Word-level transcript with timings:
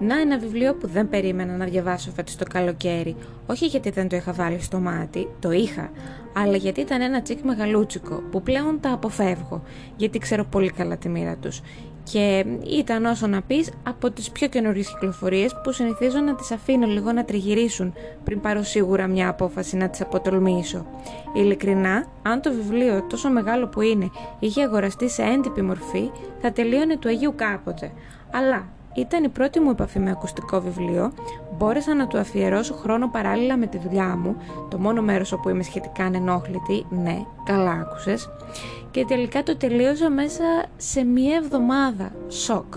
Να 0.00 0.20
ένα 0.20 0.38
βιβλίο 0.38 0.74
που 0.74 0.86
δεν 0.86 1.08
περίμενα 1.08 1.56
να 1.56 1.64
διαβάσω 1.64 2.10
φέτος 2.10 2.36
το 2.36 2.44
καλοκαίρι. 2.50 3.16
Όχι 3.46 3.66
γιατί 3.66 3.90
δεν 3.90 4.08
το 4.08 4.16
είχα 4.16 4.32
βάλει 4.32 4.60
στο 4.60 4.78
μάτι, 4.78 5.28
το 5.38 5.50
είχα, 5.50 5.90
αλλά 6.32 6.56
γιατί 6.56 6.80
ήταν 6.80 7.00
ένα 7.00 7.22
τσίκ 7.22 7.44
μεγαλούτσικο 7.44 8.22
που 8.30 8.42
πλέον 8.42 8.80
τα 8.80 8.92
αποφεύγω, 8.92 9.62
γιατί 9.96 10.18
ξέρω 10.18 10.44
πολύ 10.44 10.70
καλά 10.70 10.96
τη 10.96 11.08
μοίρα 11.08 11.36
τους 11.36 11.60
και 12.10 12.44
ήταν 12.78 13.04
όσο 13.04 13.26
να 13.26 13.42
πεις 13.42 13.70
από 13.82 14.10
τις 14.10 14.30
πιο 14.30 14.48
καινούριες 14.48 14.88
κυκλοφορίες 14.88 15.54
που 15.62 15.72
συνηθίζω 15.72 16.20
να 16.20 16.34
τις 16.34 16.50
αφήνω 16.50 16.86
λίγο 16.86 17.12
να 17.12 17.24
τριγυρίσουν 17.24 17.94
πριν 18.24 18.40
πάρω 18.40 18.62
σίγουρα 18.62 19.06
μια 19.06 19.28
απόφαση 19.28 19.76
να 19.76 19.88
τις 19.88 20.00
αποτολμήσω. 20.00 20.86
Ειλικρινά, 21.34 22.06
αν 22.22 22.40
το 22.40 22.52
βιβλίο 22.52 23.02
τόσο 23.02 23.30
μεγάλο 23.30 23.66
που 23.66 23.80
είναι 23.80 24.10
είχε 24.38 24.62
αγοραστεί 24.62 25.08
σε 25.08 25.22
έντυπη 25.22 25.62
μορφή 25.62 26.10
θα 26.40 26.52
τελείωνε 26.52 26.96
του 26.96 27.08
Αγίου 27.08 27.32
κάποτε. 27.36 27.92
Αλλά 28.30 28.68
ήταν 28.98 29.24
η 29.24 29.28
πρώτη 29.28 29.60
μου 29.60 29.70
επαφή 29.70 29.98
με 29.98 30.10
ακουστικό 30.10 30.60
βιβλίο, 30.60 31.12
μπόρεσα 31.58 31.94
να 31.94 32.06
του 32.06 32.18
αφιερώσω 32.18 32.74
χρόνο 32.74 33.08
παράλληλα 33.08 33.56
με 33.56 33.66
τη 33.66 33.78
δουλειά 33.78 34.16
μου, 34.16 34.36
το 34.70 34.78
μόνο 34.78 35.02
μέρος 35.02 35.32
όπου 35.32 35.48
είμαι 35.48 35.62
σχετικά 35.62 36.04
ανενόχλητη, 36.04 36.86
ναι, 36.90 37.24
καλά 37.44 37.70
άκουσες, 37.70 38.28
και 38.90 39.04
τελικά 39.04 39.42
το 39.42 39.56
τελείωσα 39.56 40.10
μέσα 40.10 40.44
σε 40.76 41.04
μία 41.04 41.36
εβδομάδα. 41.36 42.12
Σοκ. 42.28 42.74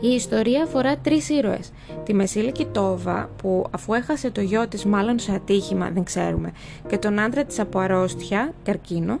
Η 0.00 0.08
ιστορία 0.08 0.62
αφορά 0.62 0.96
τρεις 0.96 1.28
ήρωες. 1.28 1.72
Τη 2.04 2.14
Μεσήλικη 2.14 2.66
Τόβα 2.66 3.30
που 3.36 3.66
αφού 3.70 3.94
έχασε 3.94 4.30
το 4.30 4.40
γιο 4.40 4.68
της 4.68 4.84
μάλλον 4.84 5.18
σε 5.18 5.32
ατύχημα, 5.32 5.90
δεν 5.90 6.04
ξέρουμε, 6.04 6.52
και 6.88 6.98
τον 6.98 7.18
άντρα 7.18 7.44
της 7.44 7.58
από 7.58 7.78
αρρώστια, 7.78 8.52
καρκίνο, 8.62 9.18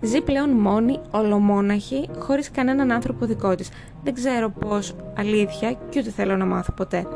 ζει 0.00 0.20
πλέον 0.20 0.50
μόνη, 0.50 1.00
ολομόναχη, 1.10 2.08
χωρίς 2.18 2.50
κανέναν 2.50 2.92
άνθρωπο 2.92 3.26
δικό 3.26 3.54
της. 3.54 3.68
Δεν 4.04 4.14
ξέρω 4.14 4.50
πώς 4.50 4.94
αλήθεια 5.16 5.78
και 5.88 6.00
ούτε 6.00 6.10
θέλω 6.10 6.36
να 6.36 6.44
μάθω 6.44 6.72
ποτέ. 6.72 7.06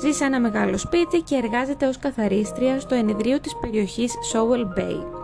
Ζει 0.00 0.12
σε 0.12 0.24
ένα 0.24 0.40
μεγάλο 0.40 0.78
σπίτι 0.78 1.20
και 1.20 1.34
εργάζεται 1.34 1.86
ως 1.86 1.98
καθαρίστρια 1.98 2.80
στο 2.80 2.94
ενιδρίο 2.94 3.40
της 3.40 3.56
περιοχής 3.60 4.14
Sowell 4.32 4.78
Bay. 4.78 5.17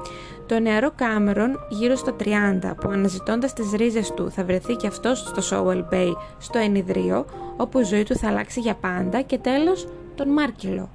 Το 0.47 0.59
νεαρό 0.59 0.91
Κάμερον, 0.97 1.59
γύρω 1.69 1.97
στα 1.97 2.13
30, 2.13 2.75
που 2.81 2.89
αναζητώντας 2.89 3.53
τις 3.53 3.73
ρίζες 3.73 4.11
του 4.11 4.31
θα 4.31 4.45
βρεθεί 4.45 4.75
και 4.75 4.87
αυτός 4.87 5.19
στο 5.19 5.41
Σόουελ 5.41 5.85
Bay, 5.91 6.13
στο 6.39 6.59
ενιδρίο, 6.59 7.25
όπου 7.57 7.81
η 7.81 7.85
ζωή 7.85 8.03
του 8.03 8.17
θα 8.17 8.29
αλλάξει 8.29 8.61
για 8.61 8.75
πάντα 8.75 9.21
και 9.21 9.39
τέλος 9.39 9.89
τον 10.15 10.29
Μάρκελο. 10.29 10.89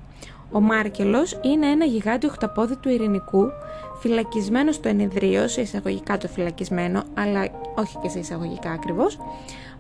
Ο 0.52 0.60
Μάρκελος 0.60 1.40
είναι 1.42 1.68
ένα 1.68 1.86
γιγάντιο 1.86 2.30
χταπόδι 2.30 2.76
του 2.76 2.90
ειρηνικού, 2.90 3.52
φυλακισμένος 4.00 4.76
στο 4.76 4.90
ενιδρίο, 4.90 5.48
σε 5.48 5.62
εισαγωγικά 5.62 6.18
το 6.18 6.28
φυλακισμένο, 6.28 7.04
αλλά 7.14 7.48
όχι 7.76 7.98
και 8.02 8.10
σε 8.10 8.20
εισαγωγικά 8.20 8.72
ακριβώς, 8.72 9.18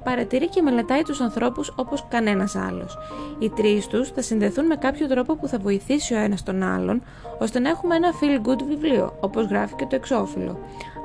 παρατηρεί 0.03 0.49
και 0.49 0.61
μελετάει 0.61 1.01
τους 1.01 1.21
ανθρώπους 1.21 1.73
όπως 1.75 2.05
κανένας 2.09 2.55
άλλος. 2.55 2.97
Οι 3.39 3.49
τρεις 3.49 3.87
τους 3.87 4.09
θα 4.09 4.21
συνδεθούν 4.21 4.65
με 4.65 4.75
κάποιο 4.75 5.07
τρόπο 5.07 5.35
που 5.35 5.47
θα 5.47 5.57
βοηθήσει 5.57 6.13
ο 6.13 6.17
ένας 6.17 6.43
τον 6.43 6.63
άλλον, 6.63 7.01
ώστε 7.39 7.59
να 7.59 7.69
έχουμε 7.69 7.95
ένα 7.95 8.09
feel-good 8.11 8.63
βιβλίο, 8.67 9.17
όπως 9.19 9.45
γράφει 9.45 9.75
και 9.75 9.85
το 9.85 9.95
εξώφυλλο. 9.95 10.59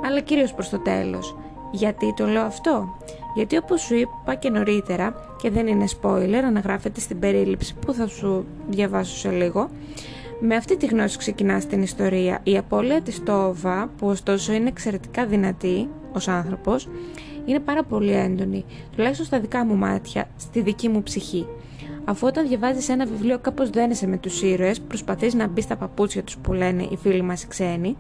Αλλά 0.07 0.21
κυρίως 0.21 0.55
προς 0.55 0.69
το 0.69 0.79
τέλος. 0.79 1.37
Γιατί 1.71 2.15
το 2.17 2.27
λέω 2.27 2.43
αυτό; 2.43 2.99
Γιατί 3.35 3.57
όπως 3.57 3.81
σου 3.81 3.95
είπα 3.95 4.35
και 4.35 4.51
νωρίτερα, 4.51 5.15
και 5.43 5.51
δεν 5.51 5.67
είναι 5.67 5.85
spoiler, 6.01 6.43
αναγράφεται 6.47 7.01
στην 7.01 7.19
περίληψη 7.19 7.75
που 7.75 7.93
θα 7.93 8.07
σου 8.07 8.45
διαβάσω 8.69 9.17
σε 9.17 9.31
λίγο, 9.31 9.69
με 10.41 10.57
αυτή 10.57 10.77
τη 10.77 10.87
γνώση 10.87 11.19
ξεκινά 11.19 11.59
την 11.59 11.83
ιστορία. 11.83 12.41
Η 12.43 12.57
απώλεια 12.57 13.01
της 13.01 13.23
Τόβα, 13.23 13.91
που 13.99 14.07
ωστόσο 14.07 14.53
είναι 14.53 14.69
εξαιρετικά 14.69 15.27
δυνατή 15.27 15.89
ως 16.13 16.29
άνθρωπος, 16.29 16.89
είναι 17.45 17.61
πάρα 17.61 17.83
πολύ 17.83 18.13
έντονη, 18.13 18.65
τουλάχιστον 18.97 19.27
στα 19.27 19.41
δικά 19.41 19.65
μου 19.65 19.75
μάτια, 19.75 20.29
στη 20.37 20.61
δική 20.61 20.89
μου 20.89 21.03
ψυχή. 21.03 21.47
Αφού 22.05 22.27
όταν 22.27 22.49
διαβάζεις 22.49 22.89
ένα 22.89 23.07
βιβλίο 23.07 23.39
κάπως 23.39 23.71
δένεσαι 23.71 24.07
με 24.07 24.17
τους 24.17 24.43
ήρωες, 24.43 24.81
προσπαθείς 24.81 25.35
να 25.35 25.47
μπεις 25.47 25.65
στα 25.65 25.77
παπούτσια 25.77 26.23
τους 26.23 26.37
που 26.37 26.53
λένε 26.53 26.83
οι 26.83 26.97
φίλοι 26.97 27.23
μας 27.23 27.43
οι 27.43 27.47
ξένοι, 27.49 27.97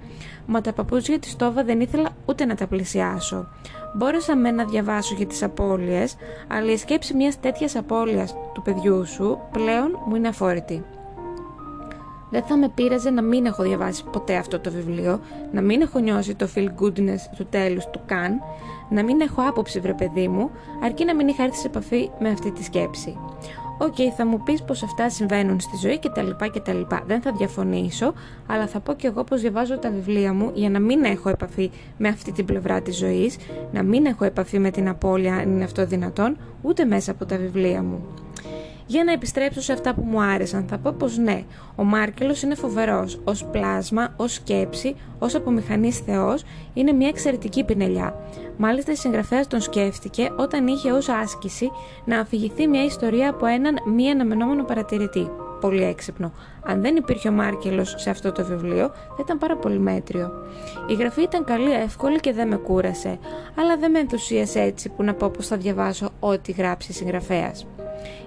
μα 0.46 0.60
τα 0.60 0.72
παπούτσια 0.72 1.18
της 1.18 1.30
Στόβα 1.30 1.64
δεν 1.64 1.80
ήθελα 1.80 2.08
ούτε 2.26 2.44
να 2.44 2.54
τα 2.54 2.66
πλησιάσω. 2.66 3.48
Μπόρεσα 3.96 4.36
με 4.36 4.50
να 4.50 4.64
διαβάσω 4.64 5.14
για 5.14 5.26
τις 5.26 5.42
απώλειες, 5.42 6.16
αλλά 6.48 6.72
η 6.72 6.76
σκέψη 6.76 7.14
μιας 7.14 7.40
τέτοιας 7.40 7.76
απώλειας 7.76 8.34
του 8.54 8.62
παιδιού 8.62 9.06
σου 9.06 9.38
πλέον 9.52 9.98
μου 10.08 10.16
είναι 10.16 10.28
αφόρητη. 10.28 10.84
Δεν 12.30 12.42
θα 12.42 12.56
με 12.56 12.68
πείραζε 12.68 13.10
να 13.10 13.22
μην 13.22 13.46
έχω 13.46 13.62
διαβάσει 13.62 14.04
ποτέ 14.12 14.36
αυτό 14.36 14.60
το 14.60 14.70
βιβλίο, 14.70 15.20
να 15.52 15.60
μην 15.60 15.80
έχω 15.80 15.98
νιώσει 15.98 16.34
το 16.34 16.48
feel 16.54 16.68
goodness 16.80 17.20
του 17.36 17.46
τέλους 17.50 17.86
του 17.86 18.00
καν, 18.06 18.40
να 18.90 19.02
μην 19.04 19.20
έχω 19.20 19.42
άποψη 19.48 19.80
βρε 19.80 19.92
παιδί 19.94 20.28
μου, 20.28 20.50
αρκεί 20.82 21.04
να 21.04 21.14
μην 21.14 21.28
είχα 21.28 21.42
έρθει 21.42 21.56
σε 21.56 21.66
επαφή 21.66 22.10
με 22.18 22.28
αυτή 22.28 22.50
τη 22.50 22.64
σκέψη. 22.64 23.16
OK, 23.78 23.94
okay, 23.94 24.12
θα 24.16 24.26
μου 24.26 24.42
πεις 24.42 24.62
πως 24.62 24.82
αυτά 24.82 25.08
συμβαίνουν 25.10 25.60
στη 25.60 25.76
ζωή 25.76 25.98
και 25.98 26.08
τα 26.08 26.22
λοιπά 26.22 26.48
και 26.48 26.60
τα 26.60 26.72
λοιπά. 26.72 27.02
Δεν 27.06 27.20
θα 27.20 27.32
διαφωνήσω, 27.32 28.12
αλλά 28.46 28.66
θα 28.66 28.80
πω 28.80 28.92
και 28.94 29.06
εγώ 29.06 29.24
πως 29.24 29.40
διαβάζω 29.40 29.78
τα 29.78 29.90
βιβλία 29.90 30.32
μου 30.32 30.50
για 30.54 30.70
να 30.70 30.80
μην 30.80 31.04
έχω 31.04 31.28
επαφή 31.28 31.70
με 31.96 32.08
αυτή 32.08 32.32
την 32.32 32.44
πλευρά 32.44 32.80
της 32.80 32.96
ζωής, 32.96 33.36
να 33.72 33.82
μην 33.82 34.06
έχω 34.06 34.24
επαφή 34.24 34.58
με 34.58 34.70
την 34.70 34.88
απώλεια 34.88 35.34
αν 35.34 35.50
είναι 35.50 35.64
αυτό 35.64 35.86
δυνατόν, 35.86 36.36
ούτε 36.62 36.84
μέσα 36.84 37.10
από 37.10 37.24
τα 37.24 37.36
βιβλία 37.36 37.82
μου. 37.82 38.23
Για 38.86 39.04
να 39.04 39.12
επιστρέψω 39.12 39.60
σε 39.60 39.72
αυτά 39.72 39.94
που 39.94 40.02
μου 40.02 40.22
άρεσαν, 40.22 40.66
θα 40.68 40.78
πω 40.78 40.94
πως 40.98 41.18
ναι, 41.18 41.44
ο 41.76 41.84
Μάρκελος 41.84 42.42
είναι 42.42 42.54
φοβερός, 42.54 43.20
ως 43.24 43.44
πλάσμα, 43.44 44.14
ως 44.16 44.32
σκέψη, 44.32 44.96
ως 45.18 45.34
απομηχανής 45.34 45.98
θεός, 45.98 46.44
είναι 46.74 46.92
μια 46.92 47.08
εξαιρετική 47.08 47.64
πινελιά. 47.64 48.14
Μάλιστα 48.56 48.92
η 48.92 48.94
συγγραφέα 48.94 49.46
τον 49.46 49.60
σκέφτηκε 49.60 50.32
όταν 50.36 50.66
είχε 50.66 50.92
ως 50.92 51.08
άσκηση 51.08 51.70
να 52.04 52.20
αφηγηθεί 52.20 52.66
μια 52.66 52.84
ιστορία 52.84 53.30
από 53.30 53.46
έναν 53.46 53.76
μη 53.94 54.10
αναμενόμενο 54.10 54.64
παρατηρητή. 54.64 55.30
Πολύ 55.60 55.84
έξυπνο. 55.84 56.32
Αν 56.66 56.80
δεν 56.80 56.96
υπήρχε 56.96 57.28
ο 57.28 57.32
Μάρκελος 57.32 57.94
σε 57.98 58.10
αυτό 58.10 58.32
το 58.32 58.44
βιβλίο, 58.44 58.88
θα 58.88 59.20
ήταν 59.20 59.38
πάρα 59.38 59.56
πολύ 59.56 59.78
μέτριο. 59.78 60.30
Η 60.88 60.94
γραφή 60.94 61.22
ήταν 61.22 61.44
καλή, 61.44 61.72
εύκολη 61.72 62.20
και 62.20 62.32
δεν 62.32 62.48
με 62.48 62.56
κούρασε, 62.56 63.18
αλλά 63.58 63.76
δεν 63.76 63.90
με 63.90 63.98
ενθουσίασε 63.98 64.60
έτσι 64.60 64.88
που 64.88 65.02
να 65.02 65.14
πω 65.14 65.30
πως 65.30 65.46
θα 65.46 65.56
διαβάσω 65.56 66.10
ό,τι 66.20 66.52
γράψει 66.52 66.92
συγγραφέας. 66.92 67.66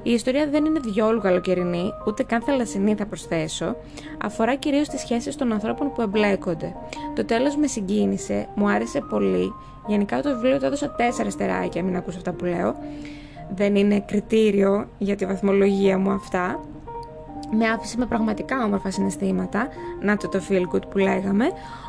Η 0.03 0.11
ιστορία 0.11 0.47
δεν 0.47 0.65
είναι 0.65 0.79
διόλου 0.79 1.21
καλοκαιρινή, 1.21 1.91
ούτε 2.07 2.23
καν 2.23 2.41
θαλασσινή 2.41 2.95
θα 2.95 3.05
προσθέσω. 3.05 3.75
Αφορά 4.23 4.55
κυρίως 4.55 4.87
τις 4.89 4.99
σχέσεις 4.99 5.35
των 5.35 5.51
ανθρώπων 5.51 5.91
που 5.93 6.01
εμπλέκονται. 6.01 6.75
Το 7.15 7.25
τέλος 7.25 7.55
με 7.55 7.67
συγκίνησε, 7.67 8.47
μου 8.55 8.69
άρεσε 8.69 9.01
πολύ. 9.09 9.53
Γενικά 9.87 10.21
το 10.21 10.29
βιβλίο 10.29 10.59
το 10.59 10.65
έδωσα 10.65 10.95
4 10.95 11.27
στεράκια, 11.29 11.83
μην 11.83 11.95
ακούσω 11.95 12.17
αυτά 12.17 12.31
που 12.31 12.45
λέω. 12.45 12.75
Δεν 13.55 13.75
είναι 13.75 13.99
κριτήριο 13.99 14.87
για 14.97 15.15
τη 15.15 15.25
βαθμολογία 15.25 15.97
μου 15.97 16.11
αυτά 16.11 16.59
με 17.51 17.67
άφησε 17.67 17.97
με 17.97 18.05
πραγματικά 18.05 18.63
όμορφα 18.63 18.91
συναισθήματα, 18.91 19.67
να 20.01 20.17
το 20.17 20.27
το 20.27 20.41
feel 20.49 20.75
good 20.75 20.89
που 20.89 20.97
λέγαμε, 20.97 21.45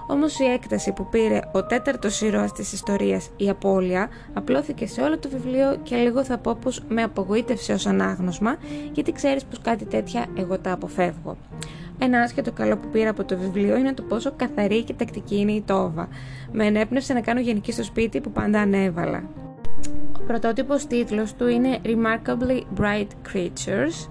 όμως 0.07 0.39
η 0.39 0.45
έκταση 0.45 0.93
που 0.93 1.07
πήρε 1.07 1.41
ο 1.53 1.65
τέταρτος 1.65 2.21
ήρωας 2.21 2.53
της 2.53 2.73
ιστορίας, 2.73 3.31
η 3.37 3.49
απώλεια, 3.49 4.09
απλώθηκε 4.35 4.87
σε 4.87 5.01
όλο 5.01 5.19
το 5.19 5.29
βιβλίο 5.29 5.77
και 5.83 5.97
λίγο 5.97 6.25
θα 6.25 6.39
πω 6.39 6.57
πως 6.61 6.83
με 6.89 7.03
απογοήτευσε 7.03 7.73
ως 7.73 7.87
ανάγνωσμα, 7.87 8.57
γιατί 8.93 9.13
ξέρεις 9.13 9.45
πως 9.45 9.61
κάτι 9.61 9.85
τέτοια 9.85 10.27
εγώ 10.35 10.59
τα 10.59 10.73
αποφεύγω. 10.73 11.37
Ένα 11.99 12.21
άσχετο 12.21 12.53
καλό 12.53 12.77
που 12.77 12.89
πήρα 12.89 13.11
από 13.11 13.25
το 13.25 13.37
βιβλίο 13.37 13.77
είναι 13.77 13.93
το 13.93 14.03
πόσο 14.03 14.33
καθαρή 14.37 14.83
και 14.83 14.93
τακτική 14.93 15.39
είναι 15.39 15.53
η 15.53 15.63
Τόβα. 15.67 16.09
Με 16.53 16.67
ενέπνευσε 16.67 17.13
να 17.13 17.21
κάνω 17.21 17.41
γενική 17.41 17.73
στο 17.73 17.83
σπίτι 17.83 18.21
που 18.21 18.31
πάντα 18.31 18.61
ανέβαλα. 18.61 19.23
Ο 20.19 20.23
πρωτότυπος 20.27 20.87
τίτλος 20.87 21.35
του 21.35 21.49
είναι 21.49 21.79
Remarkably 21.85 22.81
Bright 22.81 23.09
Creatures 23.33 24.09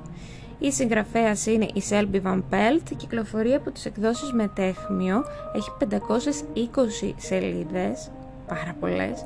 η 0.60 0.72
συγγραφέας 0.72 1.46
είναι 1.46 1.66
η 1.74 1.84
Selby 1.90 2.22
Van 2.24 2.42
Pelt, 2.52 2.96
κυκλοφορεί 2.98 3.54
από 3.54 3.72
τις 3.72 3.86
εκδόσεις 3.86 4.32
Μετέχμιο, 4.32 5.24
έχει 5.56 5.72
520 5.78 7.14
σελίδες, 7.18 8.12
πάρα 8.48 8.76
πολλές, 8.80 9.26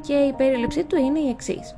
και 0.00 0.12
η 0.12 0.32
περίληψή 0.32 0.84
του 0.84 0.96
είναι 0.96 1.18
η 1.18 1.28
εξής. 1.28 1.74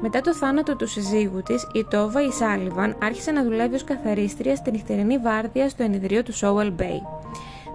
Μετά 0.00 0.20
το 0.20 0.34
θάνατο 0.34 0.76
του 0.76 0.86
συζύγου 0.86 1.42
της, 1.42 1.66
η 1.72 1.84
Τόβα 1.90 2.22
η 2.22 2.30
Σάλιβαν 2.30 2.96
άρχισε 3.02 3.30
να 3.30 3.42
δουλεύει 3.42 3.74
ως 3.74 3.84
καθαρίστρια 3.84 4.56
στη 4.56 4.70
νυχτερινή 4.70 5.18
βάρδια 5.18 5.68
στο 5.68 5.82
ενιδρίο 5.82 6.22
του 6.22 6.34
Sowell 6.34 6.72
Bay. 6.80 7.00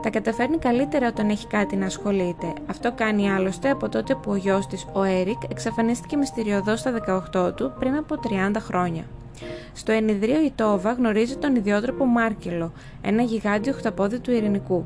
Τα 0.03 0.09
καταφέρνει 0.09 0.57
καλύτερα 0.57 1.07
όταν 1.07 1.29
έχει 1.29 1.47
κάτι 1.47 1.75
να 1.75 1.85
ασχολείται. 1.85 2.53
Αυτό 2.69 2.91
κάνει 2.91 3.31
άλλωστε 3.31 3.69
από 3.69 3.89
τότε 3.89 4.15
που 4.15 4.31
ο 4.31 4.35
γιος 4.35 4.67
της, 4.67 4.85
ο 4.93 5.03
Έρικ, 5.03 5.41
εξαφανίστηκε 5.49 6.17
μυστηριωδώς 6.17 6.79
στα 6.79 6.91
18 7.33 7.55
του 7.55 7.73
πριν 7.79 7.95
από 7.95 8.15
30 8.23 8.55
χρόνια. 8.59 9.03
Στο 9.73 9.91
ενιδρίο 9.91 10.41
η 10.41 10.51
Τόβα 10.55 10.91
γνωρίζει 10.91 11.35
τον 11.35 11.55
ιδιότροπο 11.55 12.05
Μάρκελο, 12.05 12.71
ένα 13.01 13.21
γιγάντιο 13.21 13.73
χταπόδι 13.73 14.19
του 14.19 14.31
ειρηνικού. 14.31 14.85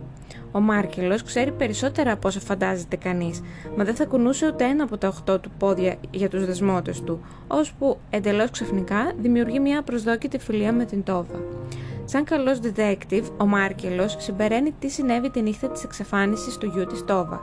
Ο 0.51 0.59
Μάρκελος 0.59 1.23
ξέρει 1.23 1.51
περισσότερα 1.51 2.11
από 2.11 2.27
όσα 2.27 2.39
φαντάζεται 2.39 2.95
κανείς, 2.95 3.41
μα 3.77 3.83
δεν 3.83 3.95
θα 3.95 4.05
κουνούσε 4.05 4.47
ούτε 4.47 4.63
ένα 4.63 4.83
από 4.83 4.97
τα 4.97 5.07
οχτώ 5.07 5.39
του 5.39 5.51
πόδια 5.57 5.95
για 6.11 6.29
τους 6.29 6.45
δεσμότες 6.45 7.01
του, 7.01 7.19
ώσπου 7.47 7.97
εντελώς 8.09 8.49
ξαφνικά 8.49 9.11
δημιουργεί 9.19 9.59
μια 9.59 9.81
προσδόκητη 9.81 10.37
φιλία 10.37 10.73
με 10.73 10.85
την 10.85 11.03
Τόβα. 11.03 11.39
Σαν 12.09 12.23
καλός 12.23 12.59
detective, 12.63 13.23
ο 13.37 13.45
Μάρκελος 13.45 14.15
συμπεραίνει 14.19 14.71
τι 14.79 14.89
συνέβη 14.89 15.29
τη 15.29 15.41
νύχτα 15.41 15.69
της 15.69 15.83
εξαφάνισης 15.83 16.57
του 16.57 16.71
γιου 16.73 16.85
της 16.85 17.05
Τόβα. 17.05 17.41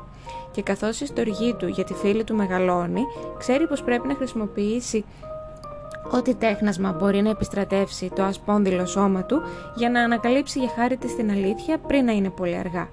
Και 0.51 0.63
καθώς 0.63 1.01
η 1.01 1.07
στοργή 1.07 1.55
του 1.55 1.67
για 1.67 1.85
τη 1.85 1.95
φίλη 1.95 2.25
του 2.25 2.35
μεγαλώνει, 2.35 3.03
ξέρει 3.39 3.67
πως 3.67 3.83
πρέπει 3.83 4.07
να 4.07 4.15
χρησιμοποιήσει 4.15 5.05
ό,τι 6.17 6.35
τέχνασμα 6.35 6.93
μπορεί 6.93 7.23
να 7.23 7.31
επιστρατεύσει 7.31 8.11
το 8.15 8.23
ασπόνδυλο 8.23 8.87
σώμα 8.87 9.25
του 9.25 9.43
για 9.75 9.91
να 9.91 10.01
ανακαλύψει 10.01 10.59
για 10.59 10.69
χάρη 10.77 10.97
της 10.97 11.17
την 11.17 11.31
αλήθεια 11.31 11.79
πριν 11.79 12.05
να 12.05 12.13
είναι 12.13 12.31
πολύ 12.31 12.57
αργά. 12.57 12.89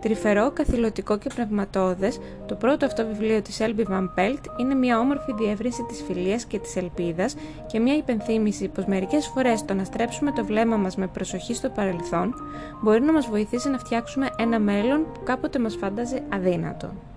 Τρυφερό, 0.00 0.50
καθηλωτικό 0.50 1.18
και 1.18 1.30
πνευματώδες, 1.34 2.18
το 2.46 2.54
πρώτο 2.54 2.86
αυτό 2.86 3.06
βιβλίο 3.06 3.42
της 3.42 3.60
Έλμπι 3.60 3.86
Van 3.90 4.08
Pelt 4.18 4.60
είναι 4.60 4.74
μια 4.74 4.98
όμορφη 4.98 5.32
διεύρυνση 5.32 5.82
της 5.82 6.02
φιλίας 6.06 6.44
και 6.44 6.58
της 6.58 6.76
ελπίδας 6.76 7.36
και 7.66 7.80
μια 7.80 7.96
υπενθύμηση 7.96 8.68
πως 8.68 8.84
μερικές 8.84 9.26
φορές 9.26 9.64
το 9.64 9.74
να 9.74 9.84
στρέψουμε 9.84 10.32
το 10.32 10.44
βλέμμα 10.44 10.76
μας 10.76 10.96
με 10.96 11.06
προσοχή 11.06 11.54
στο 11.54 11.68
παρελθόν 11.68 12.34
μπορεί 12.82 13.00
να 13.00 13.12
μας 13.12 13.26
βοηθήσει 13.26 13.70
να 13.70 13.78
φτιάξουμε 13.78 14.28
ένα 14.38 14.58
μέλλον 14.58 15.06
που 15.12 15.22
κάποτε 15.24 15.58
μας 15.58 15.76
φάνταζε 15.76 16.22
αδύνατο. 16.28 17.07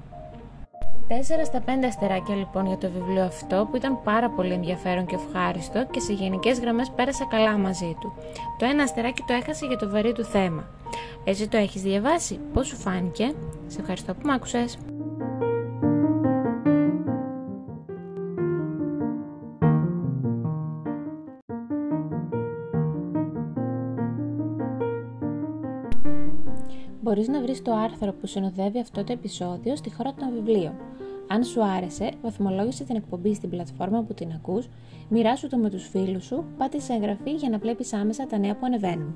4 1.12 1.14
στα 1.46 1.64
5 1.66 1.70
αστεράκια 1.88 2.36
λοιπόν 2.36 2.66
για 2.66 2.78
το 2.78 2.90
βιβλίο 2.90 3.24
αυτό 3.24 3.68
που 3.70 3.76
ήταν 3.76 4.02
πάρα 4.04 4.30
πολύ 4.30 4.54
ενδιαφέρον 4.54 5.06
και 5.06 5.16
ευχάριστο 5.16 5.86
και 5.92 6.00
σε 6.00 6.14
γενικές 6.14 6.60
γραμμές 6.60 6.92
πέρασα 6.92 7.26
καλά 7.26 7.58
μαζί 7.58 7.96
του. 8.00 8.14
Το 8.58 8.66
ένα 8.66 8.84
αστεράκι 8.84 9.24
το 9.28 9.34
έχασε 9.34 9.66
για 9.66 9.78
το 9.78 9.90
βαρύ 9.90 10.12
του 10.12 10.24
θέμα. 10.24 10.68
Εσύ 11.24 11.48
το 11.48 11.58
έχεις 11.58 11.82
διαβάσει, 11.82 12.40
πώς 12.54 12.68
σου 12.68 12.76
φάνηκε, 12.76 13.34
σε 13.68 13.80
ευχαριστώ 13.80 14.14
που 14.14 14.28
μ' 14.28 14.30
άκουσες. 14.30 14.78
Μπορείς 27.02 27.28
να 27.28 27.42
βρεις 27.42 27.62
το 27.62 27.74
άρθρο 27.74 28.14
που 28.14 28.28
συνοδεύει 28.28 28.80
αυτό 28.80 29.04
το 29.04 29.14
επεισόδιο 29.14 29.76
στη 29.76 29.94
χώρα 29.94 30.14
των 30.14 30.32
βιβλίων. 30.34 30.74
Αν 31.34 31.44
σου 31.44 31.64
άρεσε, 31.64 32.12
βαθμολόγησε 32.22 32.84
την 32.84 32.96
εκπομπή 32.96 33.34
στην 33.34 33.50
πλατφόρμα 33.50 34.02
που 34.04 34.14
την 34.14 34.32
ακούς, 34.32 34.70
μοιράσου 35.10 35.48
το 35.48 35.58
με 35.58 35.70
τους 35.70 35.88
φίλους 35.88 36.26
σου, 36.26 36.46
πάτησε 36.58 36.94
εγγραφή 36.94 37.32
για 37.32 37.50
να 37.50 37.58
βλέπεις 37.58 37.94
άμεσα 37.94 38.28
τα 38.28 38.38
νέα 38.38 38.54
που 38.54 38.66
ανεβαίνουν. 38.66 39.14